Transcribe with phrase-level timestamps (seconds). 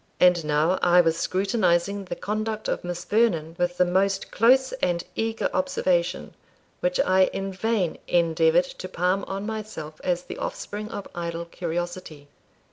[0.19, 5.03] And now I was scrutinising the conduct of Miss Vernon with the most close and
[5.15, 6.33] eager observation,
[6.79, 12.29] which I in vain endeavoured to palm on myself as the offspring of idle curiosity.